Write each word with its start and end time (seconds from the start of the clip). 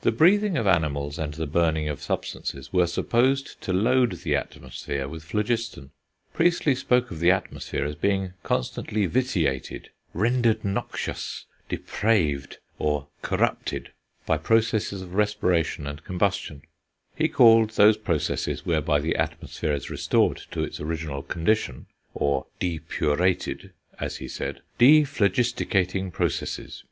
The 0.00 0.10
breathing 0.10 0.56
of 0.56 0.66
animals 0.66 1.18
and 1.18 1.34
the 1.34 1.46
burning 1.46 1.86
of 1.86 2.00
substances 2.00 2.72
were 2.72 2.86
supposed 2.86 3.60
to 3.60 3.74
load 3.74 4.12
the 4.22 4.34
atmosphere 4.34 5.06
with 5.06 5.22
phlogiston. 5.22 5.90
Priestley 6.32 6.74
spoke 6.74 7.10
of 7.10 7.20
the 7.20 7.30
atmosphere 7.30 7.84
as 7.84 7.94
being 7.94 8.32
constantly 8.42 9.04
"vitiated," 9.04 9.90
"rendered 10.14 10.64
noxious," 10.64 11.44
"depraved," 11.68 12.56
or 12.78 13.08
"corrupted" 13.20 13.90
by 14.24 14.38
processes 14.38 15.02
of 15.02 15.12
respiration 15.12 15.86
and 15.86 16.04
combustion; 16.04 16.62
he 17.14 17.28
called 17.28 17.68
those 17.72 17.98
processes 17.98 18.64
whereby 18.64 18.98
the 18.98 19.14
atmosphere 19.14 19.74
is 19.74 19.90
restored 19.90 20.40
to 20.52 20.62
its 20.64 20.80
original 20.80 21.20
condition 21.22 21.84
(or 22.14 22.46
"depurated," 22.62 23.72
as 24.00 24.16
he 24.16 24.26
said), 24.26 24.62
"dephlogisticating 24.78 26.10
processes." 26.10 26.84